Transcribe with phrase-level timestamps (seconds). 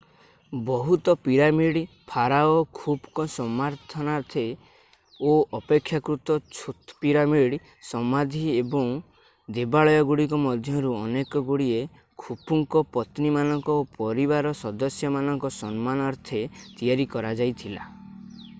[0.67, 1.75] ବୃହତ pyramid
[2.13, 4.45] pharaoh ଖୁଫୁଙ୍କ ସମ୍ମାନାର୍ଥେ
[5.31, 7.57] ଓ ଅପେକ୍ଷାକୃତ ଛୋତ ପିରାମିଡ୍
[7.89, 8.41] ସମାଧି
[8.79, 8.81] ଓ
[9.59, 11.85] ଦେବାଳୟଗୁଡ଼ିକ ମଧ୍ୟରୁ ଅନେକଗୁଡ଼ିଏ
[12.23, 16.43] ଖୁଫୁଙ୍କ ପତ୍ନୀମାନଙ୍କ ଓ ପରିବାର ସଦସ୍ୟମାନଙ୍କ ସମ୍ମାନାର୍ଥେ
[16.81, 17.87] ତିଆରି କରାଯାଇଥିଲା